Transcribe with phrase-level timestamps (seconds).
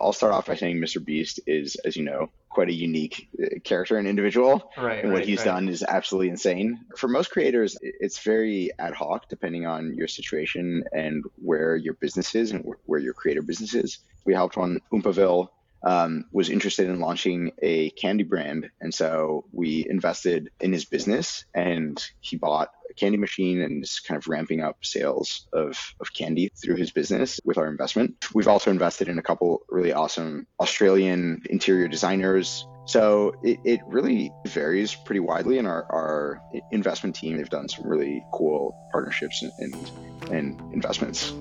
[0.00, 1.04] I'll start off by saying Mr.
[1.04, 4.70] Beast is, as you know, quite a unique uh, character and individual.
[4.76, 5.02] Right.
[5.02, 5.46] And what right, he's right.
[5.46, 6.84] done is absolutely insane.
[6.96, 12.34] For most creators, it's very ad hoc depending on your situation and where your business
[12.34, 13.98] is and where your creator business is.
[14.24, 15.48] We helped one, Oompaville,
[15.84, 18.70] um, was interested in launching a candy brand.
[18.80, 24.00] And so we invested in his business and he bought a candy machine and is
[24.00, 28.16] kind of ramping up sales of, of candy through his business with our investment.
[28.34, 32.66] We've also invested in a couple really awesome Australian interior designers.
[32.86, 37.36] So it, it really varies pretty widely in our, our investment team.
[37.36, 39.90] They've done some really cool partnerships and, and,
[40.30, 41.32] and investments.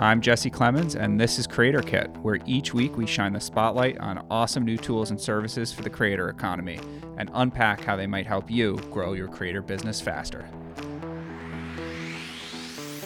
[0.00, 3.98] I'm Jesse Clemens, and this is Creator Kit, where each week we shine the spotlight
[3.98, 6.80] on awesome new tools and services for the creator economy
[7.18, 10.48] and unpack how they might help you grow your creator business faster.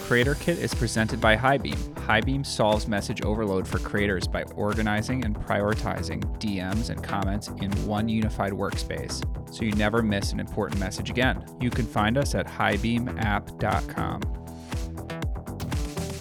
[0.04, 1.74] Creator Kit is presented by Highbeam.
[2.06, 8.08] Highbeam solves message overload for creators by organizing and prioritizing DMs and comments in one
[8.08, 9.20] unified workspace,
[9.52, 11.44] so you never miss an important message again.
[11.60, 14.43] You can find us at highbeamapp.com.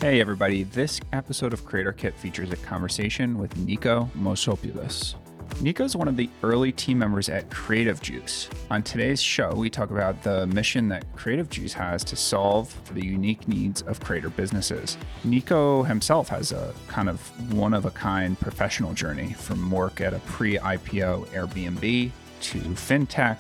[0.04, 0.64] Hey, everybody.
[0.64, 5.16] This episode of Creator Kit features a conversation with Nico Mosopoulos.
[5.62, 8.50] Nico is one of the early team members at Creative Juice.
[8.70, 12.96] On today's show, we talk about the mission that Creative Juice has to solve for
[12.96, 14.98] the unique needs of creator businesses.
[15.24, 17.22] Nico himself has a kind of
[17.54, 23.38] one of a kind professional journey from work at a pre IPO Airbnb to fintech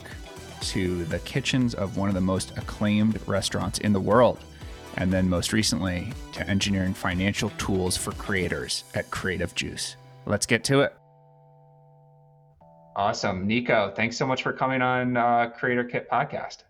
[0.61, 4.39] to the kitchens of one of the most acclaimed restaurants in the world
[4.97, 9.95] and then most recently to engineering financial tools for creators at Creative Juice.
[10.25, 10.93] Let's get to it.
[12.95, 13.47] Awesome.
[13.47, 16.63] Nico, thanks so much for coming on uh, Creator Kit podcast.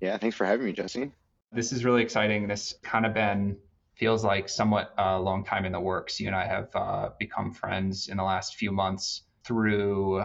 [0.00, 1.12] Yeah, thanks for having me, Jesse.
[1.52, 2.48] This is really exciting.
[2.48, 3.56] This kind of been
[3.94, 6.20] feels like somewhat a long time in the works.
[6.20, 10.24] You and I have uh, become friends in the last few months through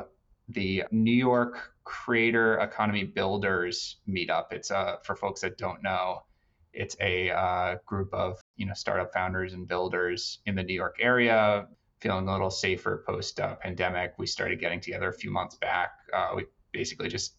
[0.50, 4.52] the New York Creator Economy Builders meetup.
[4.52, 6.24] It's uh, for folks that don't know
[6.74, 10.98] it's a uh, group of you know startup founders and builders in the New York
[11.00, 11.68] area,
[12.02, 14.14] feeling a little safer post uh, pandemic.
[14.18, 15.92] We started getting together a few months back.
[16.14, 17.36] Uh, we basically just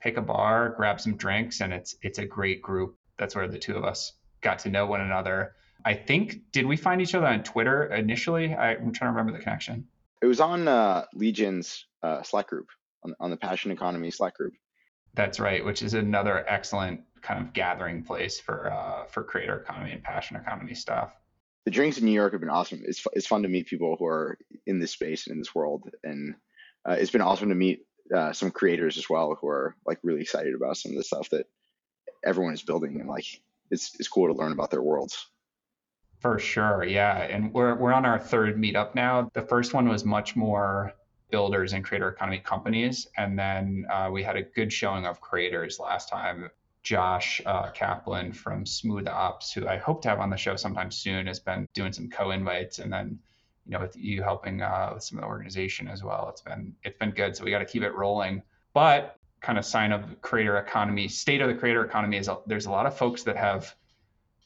[0.00, 2.96] pick a bar, grab some drinks, and it's it's a great group.
[3.18, 5.54] That's where the two of us got to know one another.
[5.84, 8.54] I think did we find each other on Twitter initially?
[8.54, 9.86] I, am trying to remember the connection.
[10.20, 12.68] It was on uh, Li Jin's uh, Slack group
[13.04, 14.54] on, on the Passion Economy Slack group.
[15.14, 19.92] That's right, which is another excellent kind of gathering place for uh, for creator economy
[19.92, 21.12] and passion economy stuff.
[21.64, 22.82] The drinks in New York have been awesome.
[22.84, 25.90] It's it's fun to meet people who are in this space and in this world,
[26.02, 26.34] and
[26.88, 30.20] uh, it's been awesome to meet uh, some creators as well who are like really
[30.20, 31.46] excited about some of the stuff that
[32.24, 33.26] everyone is building, and like
[33.70, 35.26] it's it's cool to learn about their worlds.
[36.20, 39.30] For sure, yeah, and we're we're on our third meetup now.
[39.32, 40.92] The first one was much more
[41.32, 43.08] builders and creator economy companies.
[43.16, 46.48] And then uh, we had a good showing of creators last time.
[46.82, 50.90] Josh uh, Kaplan from Smooth Ops, who I hope to have on the show sometime
[50.90, 53.18] soon, has been doing some co-invites, and then
[53.66, 56.28] you know with you helping uh, with some of the organization as well.
[56.30, 58.42] It's been it's been good, so we got to keep it rolling.
[58.74, 62.70] But kind of sign of creator economy, state of the creator economy is there's a
[62.70, 63.74] lot of folks that have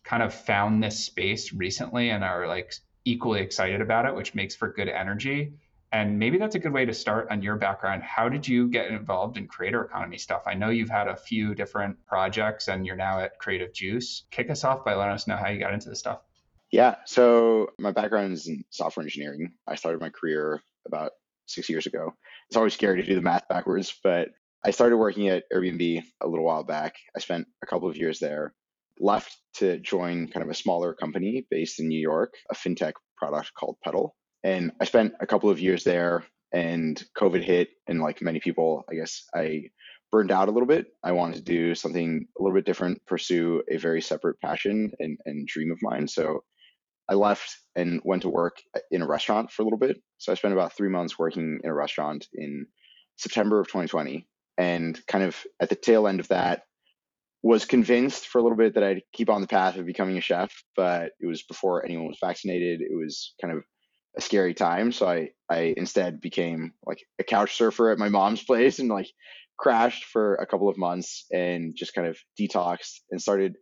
[0.05, 2.75] kind of found this space recently and are like
[3.05, 5.55] equally excited about it, which makes for good energy.
[5.93, 8.03] And maybe that's a good way to start on your background.
[8.03, 10.43] How did you get involved in creator economy stuff?
[10.47, 14.25] I know you've had a few different projects and you're now at Creative Juice.
[14.31, 16.21] Kick us off by letting us know how you got into this stuff.
[16.73, 16.97] Yeah.
[17.05, 19.53] So my background is in software engineering.
[19.67, 21.13] I started my career about
[21.47, 22.15] six years ago.
[22.49, 24.31] It's always scary to do the math backwards, but
[24.65, 26.97] I started working at Airbnb a little while back.
[27.17, 28.53] I spent a couple of years there,
[28.99, 33.53] left to join kind of a smaller company based in New York, a fintech product
[33.55, 34.17] called Petal.
[34.47, 37.71] And I spent a couple of years there and COVID hit.
[37.89, 39.71] And like many people, I guess I
[40.13, 40.87] burned out a little bit.
[41.03, 45.19] I wanted to do something a little bit different, pursue a very separate passion and,
[45.27, 46.07] and dream of mine.
[46.07, 46.45] So
[47.09, 48.59] I left and went to work
[48.93, 49.97] in a restaurant for a little bit.
[50.19, 52.67] So I spent about three months working in a restaurant in
[53.17, 54.29] September of 2020.
[54.59, 56.63] And kind of at the tail end of that,
[57.43, 60.21] was convinced for a little bit that I'd keep on the path of becoming a
[60.21, 62.81] chef, but it was before anyone was vaccinated.
[62.81, 63.63] It was kind of
[64.17, 64.93] a scary time.
[64.93, 69.09] So I, I instead became like a couch surfer at my mom's place and like
[69.59, 73.57] crashed for a couple of months and just kind of detoxed and started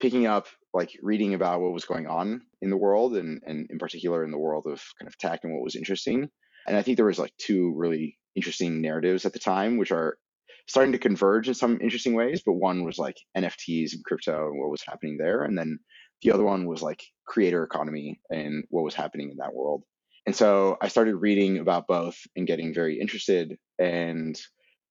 [0.00, 3.78] picking up like reading about what was going on in the world and, and in
[3.78, 6.28] particular in the world of kind of tech and what was interesting.
[6.66, 10.18] And I think there was like two really interesting narratives at the time, which are
[10.68, 12.42] starting to converge in some interesting ways.
[12.44, 15.44] But one was like NFTs and crypto and what was happening there.
[15.44, 15.78] And then
[16.22, 19.82] the other one was like creator economy and what was happening in that world.
[20.26, 23.56] And so I started reading about both and getting very interested.
[23.78, 24.38] And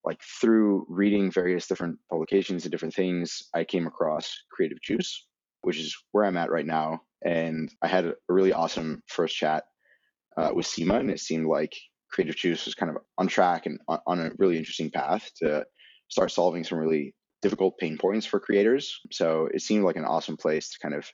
[0.04, 5.26] like through reading various different publications and different things, I came across Creative Juice,
[5.62, 7.00] which is where I'm at right now.
[7.24, 9.64] And I had a really awesome first chat
[10.36, 11.74] uh, with Sima, and it seemed like
[12.10, 15.66] Creative Juice was kind of on track and on a really interesting path to
[16.08, 17.14] start solving some really
[17.46, 19.00] difficult pain points for creators.
[19.12, 21.08] So it seemed like an awesome place to kind of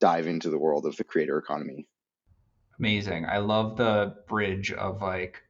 [0.00, 1.86] dive into the world of the creator economy.
[2.78, 3.26] Amazing.
[3.26, 5.42] I love the bridge of like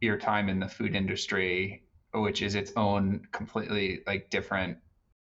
[0.00, 1.82] your time in the food industry,
[2.14, 4.78] which is its own completely like different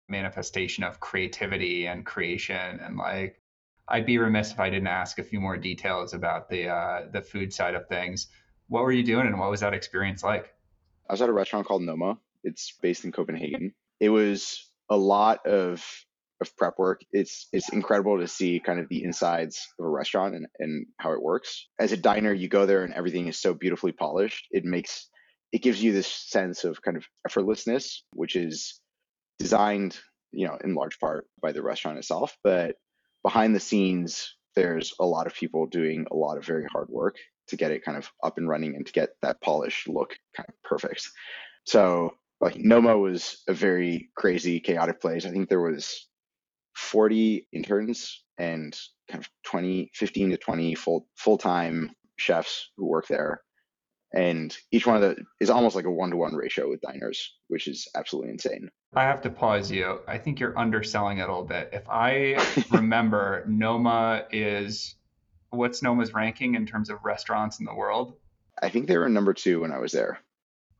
[0.07, 3.41] manifestation of creativity and creation and like
[3.87, 7.21] I'd be remiss if I didn't ask a few more details about the uh, the
[7.21, 8.27] food side of things.
[8.67, 10.53] What were you doing and what was that experience like?
[11.09, 12.19] I was at a restaurant called Noma.
[12.43, 13.73] It's based in Copenhagen.
[13.99, 15.83] It was a lot of
[16.39, 17.01] of prep work.
[17.11, 21.13] It's it's incredible to see kind of the insides of a restaurant and, and how
[21.13, 21.67] it works.
[21.79, 24.45] As a diner, you go there and everything is so beautifully polished.
[24.51, 25.09] It makes
[25.51, 28.79] it gives you this sense of kind of effortlessness, which is
[29.39, 29.97] designed,
[30.31, 32.37] you know, in large part by the restaurant itself.
[32.43, 32.75] But
[33.23, 37.15] behind the scenes, there's a lot of people doing a lot of very hard work
[37.47, 40.49] to get it kind of up and running and to get that polished look kind
[40.49, 41.07] of perfect.
[41.65, 45.25] So like Noma was a very crazy, chaotic place.
[45.25, 46.07] I think there was
[46.75, 48.77] 40 interns and
[49.09, 53.41] kind of 20, 15 to 20 full full time chefs who work there.
[54.13, 57.35] And each one of the is almost like a one to one ratio with diners,
[57.47, 58.69] which is absolutely insane.
[58.93, 59.99] I have to pause you.
[60.07, 61.71] I think you're underselling it a little bit.
[61.73, 62.41] If I
[62.71, 64.95] remember, Noma is
[65.49, 68.13] what's Noma's ranking in terms of restaurants in the world?
[68.61, 70.19] I think they were number two when I was there.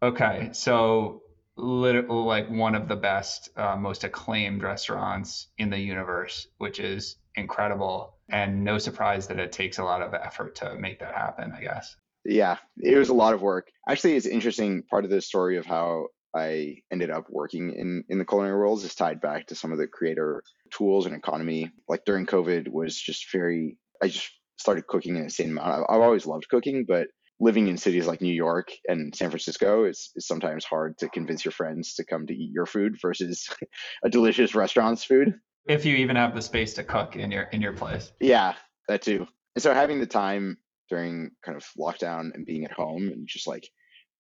[0.02, 1.22] Okay, so
[1.58, 7.18] literally like one of the best, uh, most acclaimed restaurants in the universe, which is
[7.36, 8.16] incredible.
[8.30, 11.62] And no surprise that it takes a lot of effort to make that happen, I
[11.62, 11.96] guess.
[12.26, 13.70] Yeah, it was a lot of work.
[13.88, 14.84] Actually, it's interesting.
[14.84, 18.84] Part of the story of how I ended up working in, in the culinary world
[18.84, 21.72] is tied back to some of the creator tools and economy.
[21.88, 25.86] Like during COVID was just very, I just started cooking in a insane amount.
[25.90, 27.08] I've always loved cooking, but
[27.40, 31.46] living in cities like New York and San Francisco, is, it's sometimes hard to convince
[31.46, 33.48] your friends to come to eat your food versus
[34.04, 35.34] a delicious restaurant's food.
[35.68, 38.12] If you even have the space to cook in your in your place.
[38.20, 38.54] Yeah,
[38.88, 39.28] that too.
[39.56, 40.58] And so having the time
[40.90, 43.70] during kind of lockdown and being at home and just like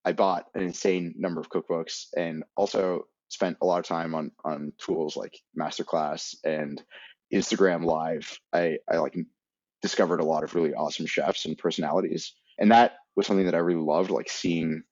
[0.03, 4.31] I bought an insane number of cookbooks and also spent a lot of time on
[4.43, 6.81] on tools like Masterclass and
[7.33, 8.39] Instagram Live.
[8.53, 9.15] I I like
[9.81, 13.59] discovered a lot of really awesome chefs and personalities, and that was something that I
[13.59, 14.11] really loved.
[14.11, 14.83] Like seeing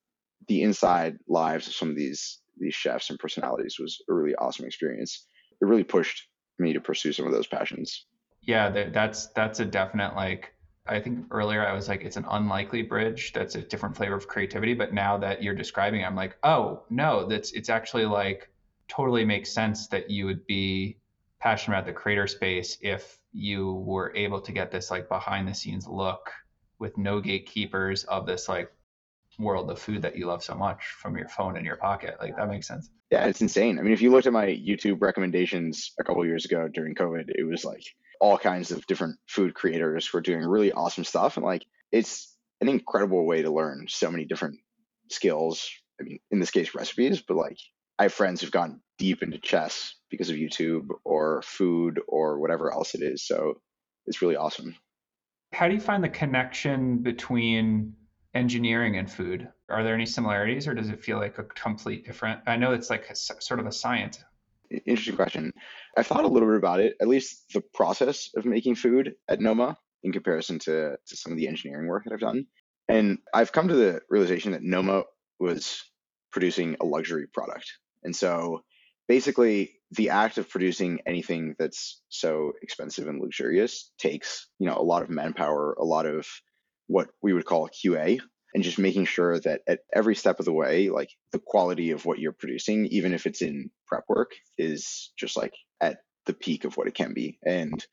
[0.49, 4.65] the inside lives of some of these these chefs and personalities was a really awesome
[4.65, 5.27] experience.
[5.61, 6.27] It really pushed
[6.59, 8.05] me to pursue some of those passions.
[8.41, 10.51] Yeah, that's that's a definite like
[10.87, 13.33] I think earlier I was like, it's an unlikely bridge.
[13.33, 14.73] That's a different flavor of creativity.
[14.73, 18.49] But now that you're describing, it, I'm like, oh no, that's it's actually like
[18.87, 20.97] totally makes sense that you would be
[21.39, 25.53] passionate about the creator space if you were able to get this like behind the
[25.53, 26.31] scenes look
[26.79, 28.71] with no gatekeepers of this like
[29.37, 32.15] world of food that you love so much from your phone in your pocket.
[32.19, 32.89] Like that makes sense.
[33.11, 33.79] Yeah, it's insane.
[33.79, 37.29] I mean, if you looked at my YouTube recommendations a couple years ago during COVID,
[37.35, 37.83] it was like
[38.19, 41.37] all kinds of different food creators who are doing really awesome stuff.
[41.37, 44.59] And like, it's an incredible way to learn so many different
[45.11, 45.69] skills.
[45.99, 47.59] I mean, in this case, recipes, but like,
[47.99, 52.71] I have friends who've gone deep into chess because of YouTube or food or whatever
[52.73, 53.25] else it is.
[53.25, 53.61] So
[54.05, 54.75] it's really awesome.
[55.55, 57.93] How do you find the connection between
[58.33, 59.47] engineering and food?
[59.69, 62.41] Are there any similarities or does it feel like a complete different?
[62.45, 64.21] I know it's like a, sort of a science.
[64.85, 65.53] Interesting question.
[65.97, 69.39] I've thought a little bit about it, at least the process of making food at
[69.39, 72.47] Noma in comparison to, to some of the engineering work that I've done.
[72.89, 75.03] And I've come to the realization that Noma
[75.39, 75.81] was
[76.33, 77.71] producing a luxury product.
[78.03, 78.65] And so
[79.07, 84.83] basically the act of producing anything that's so expensive and luxurious takes, you know, a
[84.83, 86.27] lot of manpower, a lot of
[86.87, 88.19] what we would call QA,
[88.53, 92.05] and just making sure that at every step of the way, like the quality of
[92.05, 96.63] what you're producing, even if it's in prep work, is just like at the peak
[96.65, 97.37] of what it can be.
[97.45, 97.85] And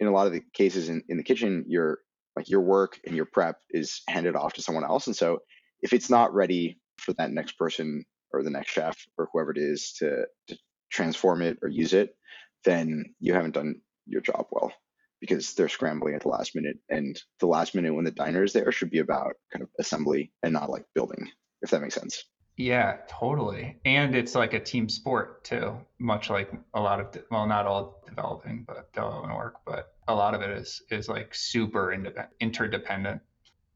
[0.00, 1.98] in a lot of the cases in, in the kitchen, your
[2.36, 5.06] like your work and your prep is handed off to someone else.
[5.06, 5.38] And so
[5.82, 8.04] if it's not ready for that next person
[8.36, 10.58] or the next chef or whoever it is to, to
[10.90, 12.16] transform it or use it,
[12.64, 14.72] then you haven't done your job well
[15.20, 16.76] because they're scrambling at the last minute.
[16.88, 20.32] And the last minute when the diner is there should be about kind of assembly
[20.42, 21.30] and not like building,
[21.62, 22.24] if that makes sense.
[22.56, 23.78] Yeah, totally.
[23.84, 28.02] And it's like a team sport too, much like a lot of well, not all
[28.06, 31.92] developing, but development work, but a lot of it is is like super
[32.40, 33.20] interdependent.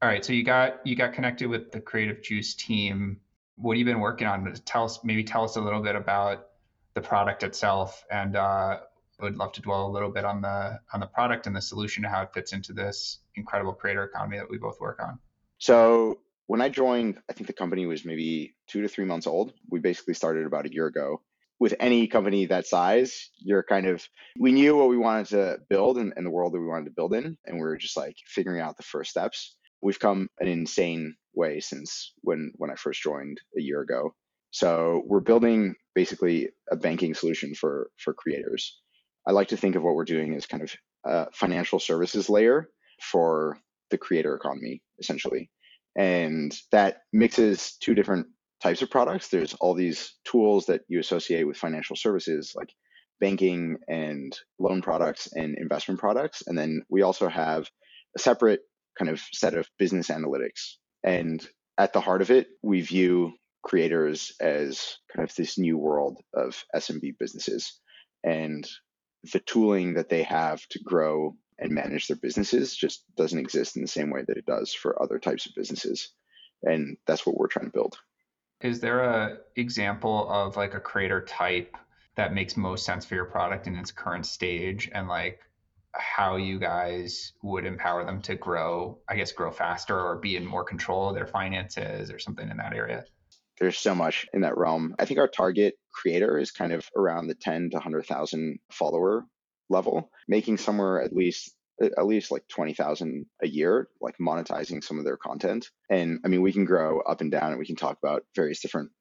[0.01, 3.19] All right, so you got you got connected with the Creative Juice team.
[3.61, 4.53] What have you been working on?
[4.65, 6.47] Tell us maybe tell us a little bit about
[6.93, 8.79] the product itself, and uh,
[9.21, 12.05] would love to dwell a little bit on the on the product and the solution
[12.05, 15.19] and how it fits into this incredible creator economy that we both work on.
[15.57, 19.53] So when I joined, I think the company was maybe two to three months old.
[19.69, 21.21] We basically started about a year ago.
[21.59, 24.07] With any company that size, you're kind of,
[24.39, 26.91] we knew what we wanted to build and, and the world that we wanted to
[26.91, 27.37] build in.
[27.45, 29.57] And we were just like figuring out the first steps.
[29.81, 34.01] We've come an insane way since when, when I first joined a year ago.
[34.51, 38.79] So we're building basically a banking solution for, for creators.
[39.27, 40.71] I like to think of what we're doing as kind of
[41.05, 42.69] a financial services layer
[43.11, 43.57] for
[43.91, 45.49] the creator economy, essentially.
[45.95, 48.27] And that mixes two different
[48.61, 49.29] types of products.
[49.29, 52.69] There's all these tools that you associate with financial services, like
[53.19, 56.43] banking and loan products and investment products.
[56.47, 57.67] And then we also have
[58.15, 58.61] a separate
[58.97, 60.77] kind of set of business analytics.
[61.03, 61.45] And
[61.77, 66.63] at the heart of it, we view creators as kind of this new world of
[66.75, 67.79] SMB businesses.
[68.23, 68.67] And
[69.31, 73.81] the tooling that they have to grow and manage their businesses just doesn't exist in
[73.81, 76.11] the same way that it does for other types of businesses.
[76.63, 77.97] And that's what we're trying to build.
[78.61, 81.77] Is there a example of like a creator type
[82.15, 85.39] that makes most sense for your product in its current stage and like
[85.93, 90.45] how you guys would empower them to grow, I guess grow faster or be in
[90.45, 93.05] more control of their finances or something in that area?
[93.59, 94.95] There's so much in that realm.
[94.99, 99.25] I think our target creator is kind of around the 10 to 100,000 follower
[99.69, 105.05] level, making somewhere at least at least like 20,000 a year, like monetizing some of
[105.05, 105.69] their content.
[105.89, 108.59] And I mean, we can grow up and down and we can talk about various
[108.59, 108.91] different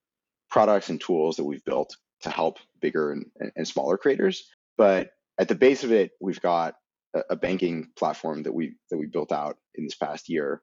[0.49, 3.27] products and tools that we've built to help bigger and,
[3.57, 4.49] and smaller creators.
[4.77, 6.75] But at the base of it, we've got
[7.15, 10.63] a, a banking platform that we that we built out in this past year,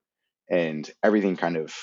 [0.49, 1.73] and everything kind of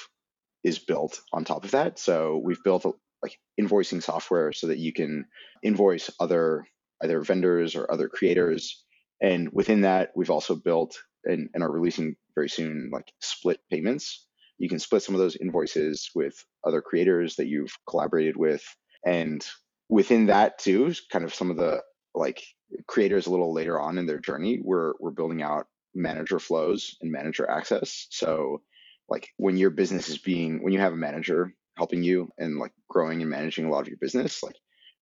[0.64, 1.99] is built on top of that.
[1.99, 5.26] So we've built a, like invoicing software so that you can
[5.62, 6.66] invoice other
[7.02, 8.84] either vendors or other creators.
[9.20, 14.26] And within that, we've also built and, and are releasing very soon like split payments.
[14.58, 16.34] You can split some of those invoices with
[16.64, 18.64] other creators that you've collaborated with.
[19.04, 19.44] And
[19.88, 21.82] within that too, kind of some of the
[22.14, 22.42] like
[22.87, 27.12] creators a little later on in their journey, we're we're building out manager flows and
[27.12, 28.07] manager access.
[28.11, 28.62] So
[29.09, 32.73] like when your business is being when you have a manager helping you and like
[32.88, 34.57] growing and managing a lot of your business, like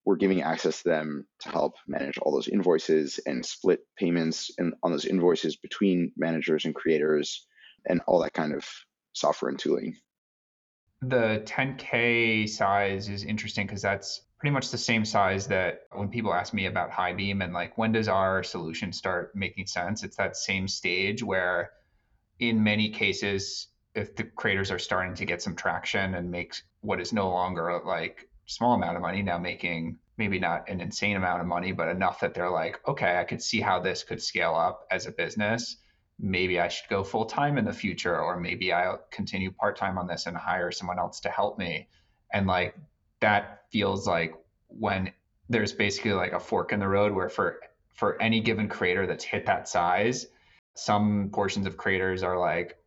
[0.04, 4.74] we're giving access to them to help manage all those invoices and split payments and
[4.82, 7.46] on those invoices between managers and creators
[7.86, 8.66] and all that kind of
[9.12, 9.96] software and tooling.
[11.02, 16.32] The 10K size is interesting because that's pretty much the same size that when people
[16.32, 20.34] ask me about Highbeam and like when does our solution start making sense, it's that
[20.34, 21.70] same stage where
[22.38, 27.00] in many cases if the creators are starting to get some traction and make what
[27.00, 31.40] is no longer like small amount of money now making maybe not an insane amount
[31.40, 34.54] of money but enough that they're like okay i could see how this could scale
[34.54, 35.76] up as a business.
[36.18, 39.98] Maybe i should go full time in the future or maybe i'll continue part time
[39.98, 41.88] on this and hire someone else to help me.
[42.32, 42.74] And like
[43.20, 44.34] that feels like
[44.68, 45.10] when
[45.48, 47.60] there's basically like a fork in the road where for
[47.94, 50.26] for any given creator that's hit that size
[50.74, 52.80] some portions of creators are like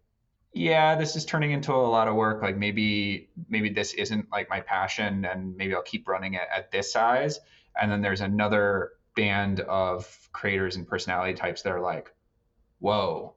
[0.53, 2.41] yeah, this is turning into a lot of work.
[2.41, 6.71] Like maybe maybe this isn't like my passion, and maybe I'll keep running it at
[6.71, 7.39] this size.
[7.79, 12.13] And then there's another band of creators and personality types that are like,
[12.79, 13.35] whoa,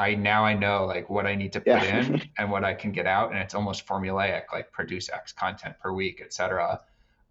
[0.00, 2.00] I now I know like what I need to put yeah.
[2.00, 5.76] in and what I can get out, and it's almost formulaic, like produce X content
[5.78, 6.80] per week, etc.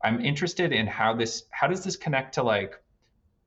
[0.03, 2.79] I'm interested in how this how does this connect to like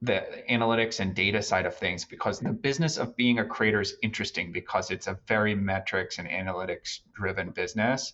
[0.03, 3.95] the analytics and data side of things because the business of being a creator is
[4.03, 8.13] interesting because it's a very metrics and analytics driven business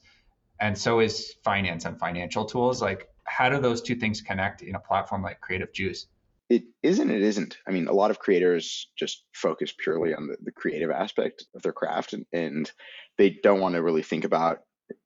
[0.61, 4.75] and so is finance and financial tools like how do those two things connect in
[4.75, 6.09] a platform like creative juice
[6.49, 7.59] it isn't it isn't.
[7.67, 11.63] I mean a lot of creators just focus purely on the, the creative aspect of
[11.63, 12.71] their craft and, and
[13.17, 14.59] they don't want to really think about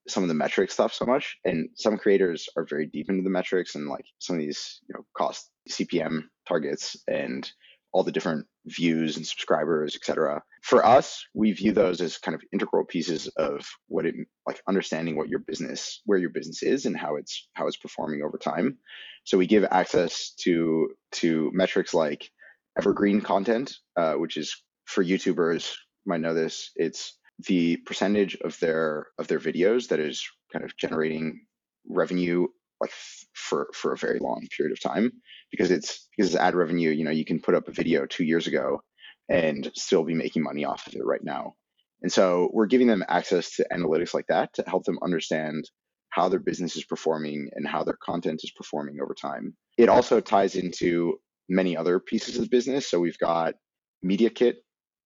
[0.06, 3.30] some of the metric stuff so much and some creators are very deep into the
[3.30, 7.50] metrics and like some of these you know cost cpm targets and
[7.92, 12.42] all the different views and subscribers etc for us we view those as kind of
[12.52, 14.14] integral pieces of what it
[14.46, 18.22] like understanding what your business where your business is and how it's how it's performing
[18.22, 18.78] over time.
[19.24, 22.30] So we give access to to metrics like
[22.78, 25.74] evergreen content uh, which is for youtubers
[26.06, 30.76] might know this it's the percentage of their of their videos that is kind of
[30.76, 31.44] generating
[31.88, 32.46] revenue
[32.82, 32.92] like
[33.34, 35.12] for for a very long period of time
[35.52, 38.24] because it's because it's ad revenue you know you can put up a video two
[38.24, 38.82] years ago
[39.30, 41.54] and still be making money off of it right now
[42.02, 45.70] And so we're giving them access to analytics like that to help them understand
[46.10, 49.56] how their business is performing and how their content is performing over time.
[49.78, 52.88] It also ties into many other pieces of the business.
[52.90, 53.54] So we've got
[54.02, 54.58] Media Kit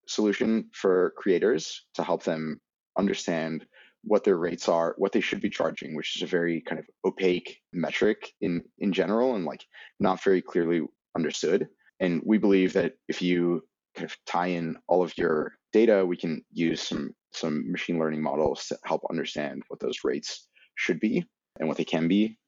[0.08, 2.60] solution for creators to help them
[2.98, 3.66] understand
[4.06, 6.86] what their rates are, what they should be charging, which is a very kind of
[7.04, 9.64] opaque metric in in general and like
[10.00, 10.82] not very clearly
[11.16, 11.68] understood.
[12.00, 13.62] And we believe that if you
[13.96, 18.22] kind of tie in all of your data, we can use some some machine learning
[18.22, 21.24] models to help understand what those rates should be
[21.58, 22.38] and what they can be.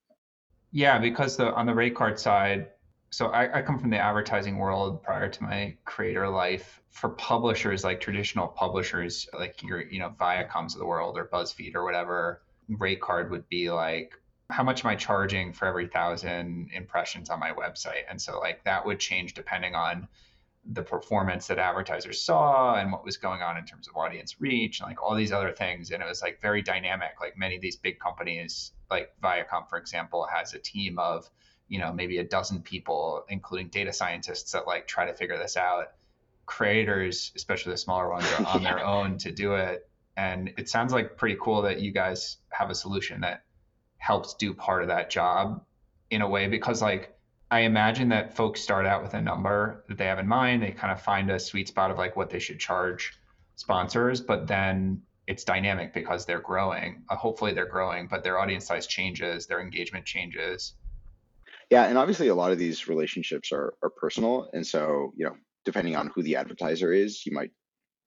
[0.71, 2.69] Yeah, because the on the rate card side,
[3.11, 6.83] so I, I, come from the advertising world prior to my creator life.
[6.91, 11.75] For publishers, like traditional publishers, like your, you know, Viacoms of the world or BuzzFeed
[11.75, 14.12] or whatever, rate card would be like,
[14.50, 18.03] how much am I charging for every thousand impressions on my website?
[18.09, 20.09] And so like that would change depending on
[20.73, 24.81] the performance that advertisers saw and what was going on in terms of audience reach
[24.81, 25.91] and like all these other things.
[25.91, 27.12] And it was like very dynamic.
[27.21, 31.31] Like many of these big companies, like Viacom, for example, has a team of
[31.68, 35.56] you know maybe a dozen people including data scientists that like try to figure this
[35.56, 35.92] out.
[36.46, 39.88] Creators especially the smaller ones are on their own to do it.
[40.16, 43.44] And it sounds like pretty cool that you guys have a solution that
[43.98, 45.62] helps do part of that job
[46.10, 47.14] in a way because like
[47.50, 50.62] i imagine that folks start out with a number that they have in mind.
[50.62, 53.12] They kind of find a sweet spot of like what they should charge
[53.56, 57.02] sponsors but then it's dynamic because they're growing.
[57.10, 60.75] Uh, hopefully they're growing but their audience size changes their engagement changes
[61.70, 65.37] yeah, and obviously a lot of these relationships are are personal, and so you know,
[65.64, 67.50] depending on who the advertiser is, you might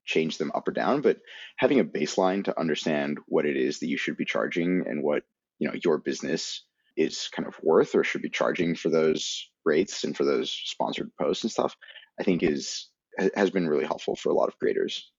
[0.06, 1.02] change them up or down.
[1.02, 1.20] But
[1.58, 5.24] having a baseline to understand what it is that you should be charging and what
[5.60, 6.66] you know your business
[6.98, 11.12] is kind of worth or should be charging for those rates and for those sponsored
[11.20, 11.76] posts and stuff,
[12.20, 12.90] I think is
[13.36, 15.12] has been really helpful for a lot of creators.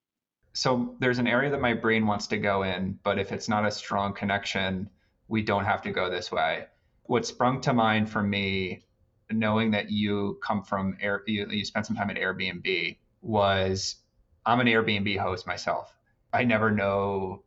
[0.55, 3.65] So there's an area that my brain wants to go in, but if it's not
[3.65, 4.91] a strong connection,
[5.29, 6.67] we don't have to go this way
[7.05, 8.85] what sprung to mind for me,
[9.31, 13.97] knowing that you come from Air, you, you spent some time at Airbnb, was
[14.45, 15.95] I'm an Airbnb host myself.
[16.33, 17.43] I never know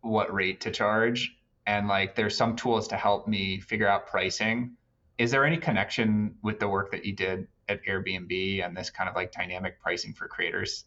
[0.00, 4.76] what rate to charge, and like there's some tools to help me figure out pricing.
[5.18, 9.08] Is there any connection with the work that you did at Airbnb and this kind
[9.08, 10.84] of like dynamic pricing for creators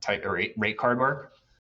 [0.00, 1.32] type rate, rate card work?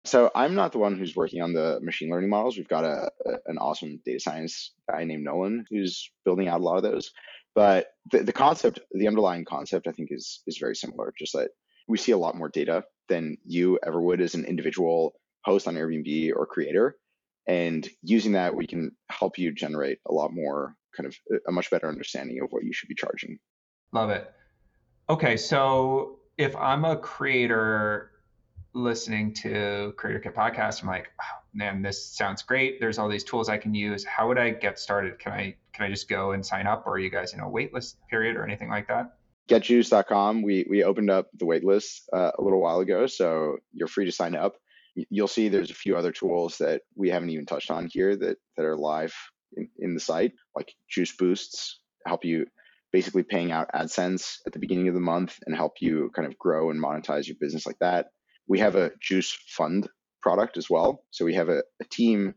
[0.04, 2.56] So I'm not the one who's working on the machine learning models.
[2.56, 6.64] We've got a, a, an awesome data science guy named Nolan who's building out a
[6.64, 7.12] lot of those.
[7.54, 11.12] But the, the concept, the underlying concept, I think is is very similar.
[11.16, 11.50] Just that
[11.86, 15.74] we see a lot more data than you ever would as an individual host on
[15.74, 16.96] Airbnb or creator,
[17.46, 21.70] and using that, we can help you generate a lot more kind of a much
[21.70, 23.38] better understanding of what you should be charging.
[23.92, 24.32] Love it.
[25.10, 28.11] Okay, so if I'm a creator
[28.74, 32.80] listening to Creator Kit podcast, I'm like, oh, man, this sounds great.
[32.80, 34.04] There's all these tools I can use.
[34.04, 35.18] How would I get started?
[35.18, 37.44] Can I can I just go and sign up, or are you guys in a
[37.44, 39.16] waitlist period or anything like that?
[39.48, 40.42] Getjuice.com.
[40.42, 44.12] We we opened up the waitlist uh, a little while ago, so you're free to
[44.12, 44.54] sign up.
[44.94, 48.36] You'll see there's a few other tools that we haven't even touched on here that
[48.56, 49.14] that are live
[49.56, 52.46] in, in the site, like Juice Boosts, help you
[52.92, 56.38] basically paying out AdSense at the beginning of the month and help you kind of
[56.38, 58.08] grow and monetize your business like that.
[58.52, 59.88] We have a Juice Fund
[60.20, 61.06] product as well.
[61.10, 62.34] So we have a, a team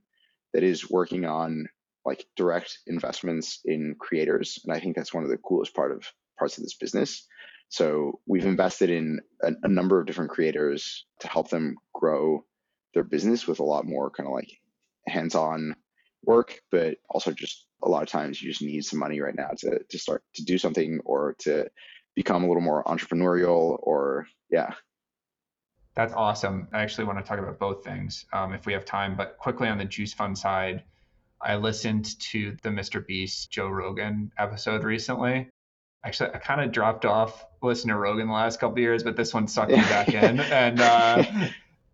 [0.53, 1.65] that is working on
[2.05, 6.09] like direct investments in creators, and I think that's one of the coolest part of
[6.39, 7.27] parts of this business.
[7.67, 12.45] So we've invested in a, a number of different creators to help them grow
[12.93, 14.57] their business with a lot more kind of like
[15.09, 15.75] hands-on
[16.23, 19.49] work, but also just a lot of times you just need some money right now
[19.57, 21.69] to to start to do something or to
[22.15, 24.75] become a little more entrepreneurial or yeah
[25.95, 26.67] that's awesome.
[26.73, 29.15] I actually want to talk about both things um, if we have time.
[29.15, 30.83] But quickly on the Juice Fund side,
[31.41, 33.05] I listened to the Mr.
[33.05, 35.49] Beast Joe Rogan episode recently.
[36.03, 39.15] Actually, I kind of dropped off listening to Rogan the last couple of years, but
[39.15, 40.39] this one sucked me back in.
[40.39, 41.23] And uh,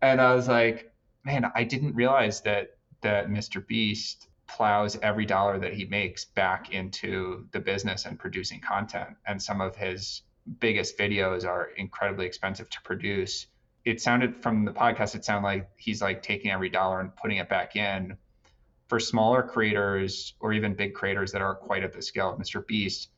[0.02, 0.92] and I was like,
[1.24, 3.66] man, I didn't realize that that Mr.
[3.66, 9.16] Beast plows every dollar that he makes back into the business and producing content.
[9.26, 10.22] And some of his
[10.60, 13.46] biggest videos are incredibly expensive to produce
[13.84, 17.38] it sounded from the podcast, it sounded like he's like taking every dollar and putting
[17.38, 18.16] it back in.
[18.88, 22.66] For smaller creators or even big creators that aren't quite at the scale of Mr.
[22.66, 23.10] Beast,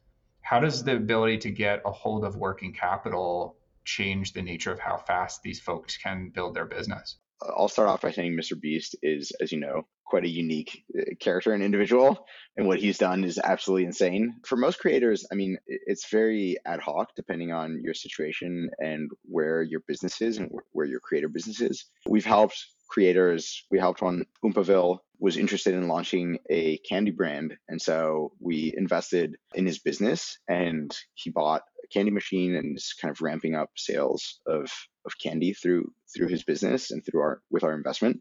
[0.42, 4.78] how does the ability to get a hold of working capital change the nature of
[4.78, 7.16] how fast these folks can build their business?
[7.44, 8.60] I'll start off by saying Mr.
[8.60, 12.26] Beast is, as you know, quite a unique uh, character and individual,
[12.56, 14.34] and what he's done is absolutely insane.
[14.46, 19.62] For most creators, I mean, it's very ad hoc depending on your situation and where
[19.62, 21.84] your business is and where your creator business is.
[22.06, 23.64] We've helped creators.
[23.70, 27.54] We helped one, Oompaville, was interested in launching a candy brand.
[27.68, 33.10] And so we invested in his business and he bought candy machine and is kind
[33.10, 34.70] of ramping up sales of,
[35.04, 38.20] of candy through through his business and through our with our investment.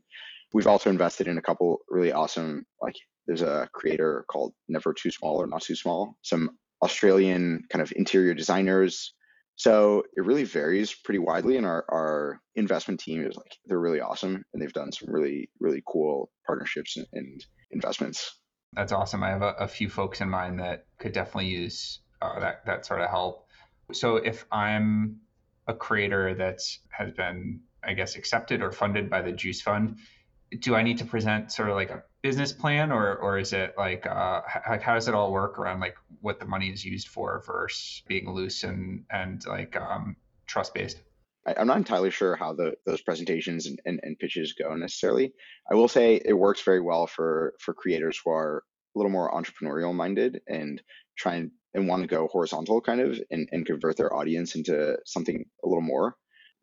[0.54, 2.96] We've also invested in a couple really awesome, like
[3.26, 6.52] there's a creator called Never Too Small or Not Too Small, some
[6.84, 9.14] Australian kind of interior designers.
[9.56, 11.58] So it really varies pretty widely.
[11.58, 15.50] And our, our investment team is like, they're really awesome and they've done some really,
[15.60, 18.40] really cool partnerships and, and investments.
[18.74, 19.24] That's awesome.
[19.24, 22.86] I have a, a, few folks in mind that could definitely use uh, that, that
[22.86, 23.43] sort of help.
[23.96, 25.20] So if I'm
[25.68, 29.98] a creator that's has been, I guess, accepted or funded by the Juice Fund,
[30.60, 33.74] do I need to present sort of like a business plan or or is it
[33.78, 37.08] like uh, how, how does it all work around like what the money is used
[37.08, 41.02] for versus being loose and and like um, trust based?
[41.46, 45.34] I, am not entirely sure how the those presentations and, and, and, pitches go necessarily.
[45.70, 48.64] I will say it works very well for for creators who are
[48.96, 50.82] a little more entrepreneurial minded and
[51.18, 54.98] try and, and want to go horizontal kind of and, and convert their audience into
[55.06, 56.16] something a little more.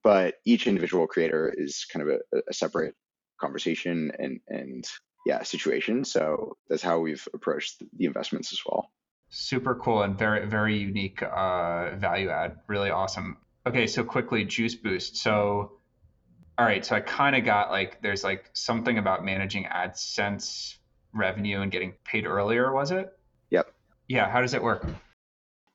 [0.03, 2.95] But each individual creator is kind of a, a separate
[3.41, 4.85] conversation and and
[5.27, 6.05] yeah situation.
[6.05, 8.91] So that's how we've approached the investments as well.
[9.29, 12.57] Super cool and very very unique uh, value add.
[12.67, 13.37] Really awesome.
[13.67, 15.19] Okay, so quickly, Juice Boost.
[15.19, 15.73] So,
[16.57, 20.77] all right, so I kind of got like there's like something about managing AdSense
[21.13, 23.11] revenue and getting paid earlier, was it?
[24.11, 24.29] Yeah.
[24.29, 24.85] How does it work?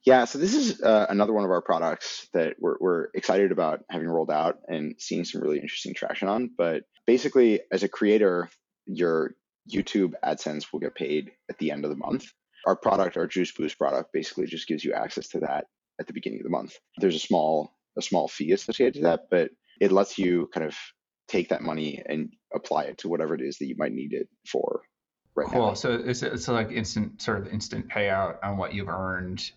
[0.05, 3.85] Yeah, so this is uh, another one of our products that we're, we're excited about
[3.89, 6.49] having rolled out and seeing some really interesting traction on.
[6.57, 8.49] But basically, as a creator,
[8.85, 9.35] your
[9.73, 12.25] YouTube AdSense will get paid at the end of the month.
[12.67, 15.67] Our product, our Juice Boost product, basically just gives you access to that
[16.01, 16.77] at the beginning of the month.
[16.97, 20.75] There's a small a small fee associated to that, but it lets you kind of
[21.29, 24.27] take that money and apply it to whatever it is that you might need it
[24.45, 24.81] for
[25.35, 25.67] right cool.
[25.67, 25.73] now.
[25.73, 29.51] So it's it's like instant sort of instant payout on what you've earned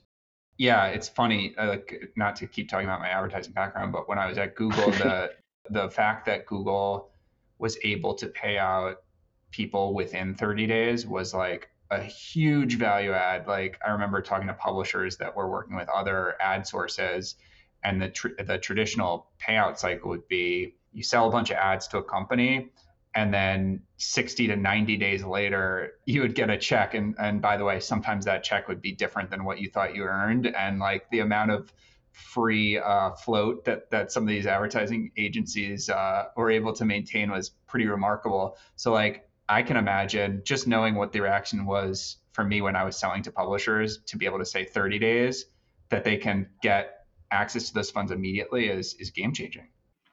[0.58, 1.54] yeah, it's funny.
[1.56, 4.90] Like not to keep talking about my advertising background, but when I was at Google,
[4.90, 5.30] the
[5.70, 7.10] the fact that Google
[7.58, 9.02] was able to pay out
[9.50, 13.46] people within 30 days was like a huge value add.
[13.46, 17.36] Like I remember talking to publishers that were working with other ad sources,
[17.84, 21.86] and the tr- the traditional payout cycle would be you sell a bunch of ads
[21.88, 22.72] to a company
[23.18, 26.94] and then 60 to 90 days later you would get a check.
[26.94, 29.96] And and by the way sometimes that check would be different than what you thought
[29.96, 30.46] you earned.
[30.46, 31.72] And like the amount of
[32.12, 37.32] free uh, float that that some of these advertising agencies uh, were able to maintain
[37.32, 38.56] was pretty remarkable.
[38.76, 42.84] So like i can imagine just knowing what the reaction was for me when i
[42.84, 45.46] was selling to publishers to be able to say 30 days
[45.88, 49.66] that they can get access to those funds immediately is is game changing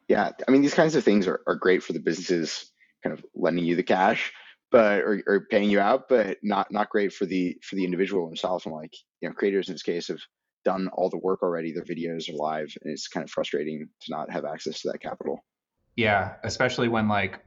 [0.08, 0.32] yeah.
[0.48, 2.72] I mean these kinds of things are, are great for the businesses
[3.06, 4.34] kind of lending you the cash,
[4.72, 8.26] but or, or paying you out, but not not great for the for the individual
[8.26, 8.66] themselves.
[8.66, 10.20] And like you know, creators in this case have
[10.64, 11.72] done all the work already.
[11.72, 15.02] Their videos are live, and it's kind of frustrating to not have access to that
[15.02, 15.46] capital.
[15.96, 17.40] Yeah, especially when like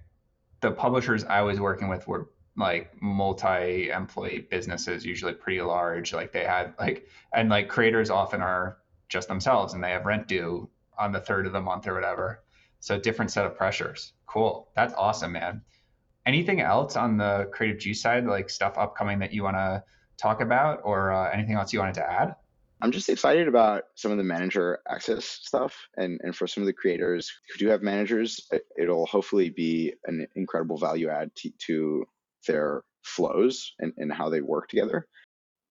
[0.61, 6.13] the publishers I was working with were like multi-employee businesses, usually pretty large.
[6.15, 10.29] Like they had like and like creators often are just themselves and they have rent
[10.29, 10.69] due
[10.99, 12.43] on the third of the month or whatever.
[12.81, 14.13] So different set of pressures.
[14.27, 14.69] Cool.
[14.77, 15.63] That's awesome, man.
[16.27, 19.83] Anything else on the creative juice side, like stuff upcoming that you want to
[20.19, 22.35] talk about, or uh, anything else you wanted to add?
[22.81, 26.67] I'm just excited about some of the manager access stuff, and and for some of
[26.67, 32.05] the creators who do have managers, it'll hopefully be an incredible value add to, to
[32.47, 35.07] their flows and, and how they work together.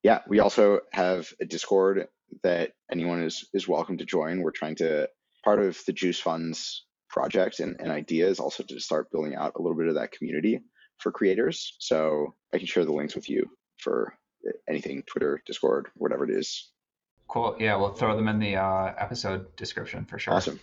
[0.03, 2.07] Yeah, we also have a Discord
[2.43, 4.41] that anyone is is welcome to join.
[4.41, 5.07] We're trying to
[5.45, 9.53] part of the Juice Funds project and, and idea is also to start building out
[9.55, 10.61] a little bit of that community
[10.97, 11.75] for creators.
[11.79, 14.13] So I can share the links with you for
[14.67, 16.69] anything Twitter, Discord, whatever it is.
[17.27, 17.57] Cool.
[17.59, 20.33] Yeah, we'll throw them in the uh, episode description for sure.
[20.33, 20.59] Awesome.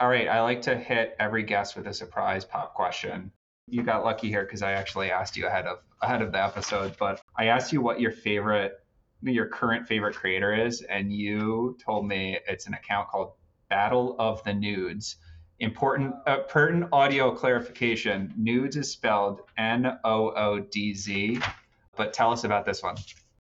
[0.00, 0.28] All right.
[0.28, 3.32] I like to hit every guest with a surprise pop question.
[3.66, 6.94] You got lucky here because I actually asked you ahead of ahead of the episode,
[6.98, 8.74] but I asked you what your favorite
[9.22, 13.32] your current favorite creator is, and you told me it's an account called
[13.68, 15.16] Battle of the Noodz.
[15.60, 18.32] Important, uh, pertinent audio clarification.
[18.38, 21.40] Noodz is spelled N O O D Z.
[21.96, 22.96] But tell us about this one.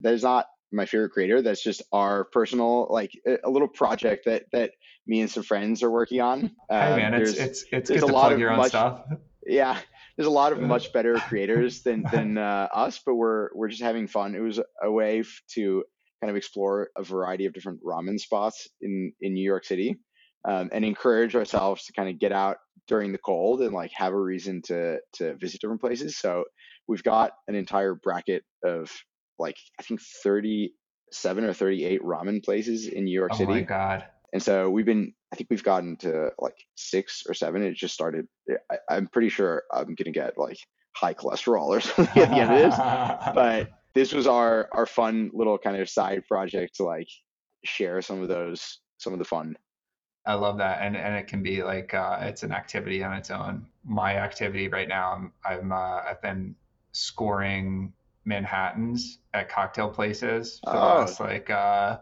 [0.01, 1.41] That is not my favorite creator.
[1.41, 3.11] That's just our personal, like
[3.43, 4.71] a little project that that
[5.05, 6.39] me and some friends are working on.
[6.43, 9.03] Um, hey man, it's it's it's good to plug your own much, stuff.
[9.49, 9.77] Yeah,
[10.17, 13.81] there's a lot of much better creators than than uh, us, but we're we're just
[13.81, 14.35] having fun.
[14.35, 15.85] It was a way f- to
[16.21, 19.99] kind of explore a variety of different ramen spots in in New York City,
[20.47, 22.57] um, and encourage ourselves to kind of get out
[22.87, 26.17] during the cold and like have a reason to to visit different places.
[26.17, 26.45] So
[26.87, 28.89] we've got an entire bracket of
[29.37, 33.51] like I think 37 or 38 ramen places in New York Oh City.
[33.51, 34.05] Oh my god.
[34.33, 37.63] And so we've been, I think we've gotten to like six or seven.
[37.63, 38.27] It just started.
[38.71, 40.57] I, I'm pretty sure I'm gonna get like
[40.95, 42.79] high cholesterol or something at the end of this.
[43.35, 47.07] But this was our our fun little kind of side project to like
[47.63, 49.55] share some of those some of the fun.
[50.27, 53.31] I love that, and and it can be like uh, it's an activity on its
[53.31, 53.65] own.
[53.85, 56.53] My activity right now, I'm I'm uh, I've been
[56.91, 57.93] scoring
[58.25, 60.95] Manhattan's at cocktail places for the Oh.
[60.99, 61.99] last like uh,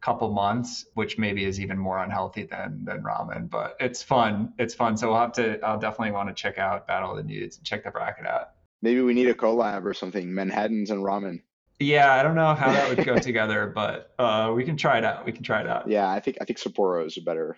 [0.00, 4.52] couple months, which maybe is even more unhealthy than than ramen, but it's fun.
[4.58, 4.96] It's fun.
[4.96, 5.60] So we'll have to.
[5.64, 8.50] I'll definitely want to check out Battle of the Noodz and check the bracket out.
[8.82, 10.34] Maybe we need a collab or something.
[10.34, 11.42] Manhattan's and ramen.
[11.78, 15.04] Yeah, I don't know how that would go together, but uh, we can try it
[15.04, 15.24] out.
[15.24, 15.88] We can try it out.
[15.88, 17.56] Yeah, I think I think Sapporo is a better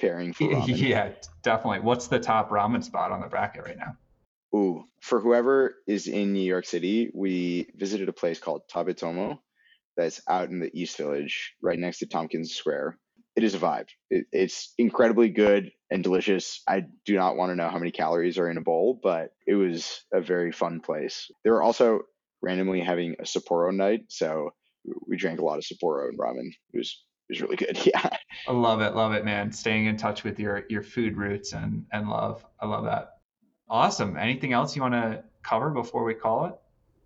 [0.00, 0.78] pairing for ramen.
[0.78, 1.10] Yeah,
[1.42, 1.80] definitely.
[1.80, 3.96] What's the top ramen spot on the bracket right now?
[4.54, 9.38] Ooh, for whoever is in New York City, we visited a place called Tabetomo
[9.96, 12.98] that's out in the East Village, right next to Tompkins Square.
[13.34, 13.88] It is a vibe.
[14.08, 16.62] It, it's incredibly good and delicious.
[16.66, 19.54] I do not want to know how many calories are in a bowl, but it
[19.54, 21.30] was a very fun place.
[21.44, 22.00] There were also
[22.42, 24.50] randomly having a Sapporo night, so
[25.06, 26.48] we drank a lot of Sapporo and ramen.
[26.72, 27.78] It was it was really good.
[27.84, 28.08] Yeah.
[28.46, 29.50] I love it, love it, man.
[29.52, 32.44] Staying in touch with your your food roots and and love.
[32.60, 33.10] I love that.
[33.68, 34.16] Awesome.
[34.16, 36.54] Anything else you want to cover before we call it?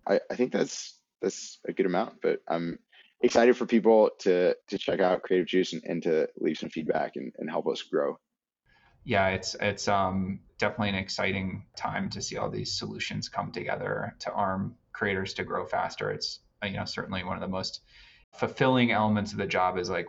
[0.07, 2.79] I, I think that's that's a good amount, but I'm
[3.21, 7.15] excited for people to to check out Creative Juice and, and to leave some feedback
[7.15, 8.17] and, and help us grow.
[9.03, 14.15] Yeah, it's it's um definitely an exciting time to see all these solutions come together
[14.19, 16.11] to arm creators to grow faster.
[16.11, 17.81] It's you know certainly one of the most
[18.33, 20.07] fulfilling elements of the job is like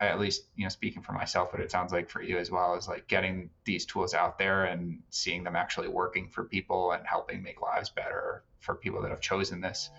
[0.00, 2.74] at least you know speaking for myself but it sounds like for you as well
[2.74, 7.06] is like getting these tools out there and seeing them actually working for people and
[7.06, 9.90] helping make lives better for people that have chosen this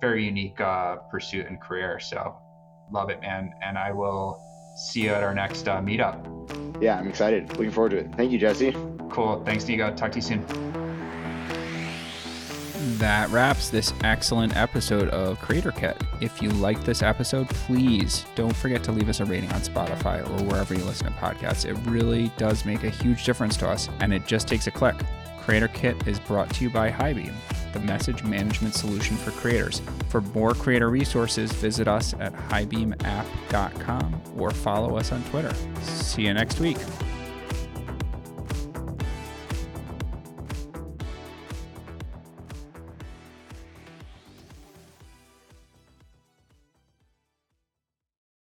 [0.00, 2.00] very unique uh, pursuit and career.
[2.00, 2.36] So
[2.90, 3.52] love it man.
[3.62, 4.40] And i will
[4.90, 7.48] see you at our next uh, meetup Yeah, I'm excited.
[7.50, 8.12] Looking forward to it.
[8.16, 8.72] Thank you, Jesse.
[9.08, 10.44] cool thanks Nico talk to you soon
[12.98, 16.02] That wraps this excellent episode of Creator Kit.
[16.20, 20.28] If you like this episode, please don't forget to leave us a rating on Spotify
[20.28, 21.64] or wherever you listen to podcasts.
[21.64, 24.96] It really does make a huge difference to us, and it just takes a click.
[25.42, 27.34] Creator Kit is brought to you by Highbeam,
[27.72, 29.82] the message management solution for creators.
[30.08, 35.54] For more creator resources, visit us at highbeamapp.com or follow us on Twitter.
[35.82, 36.78] See you next week.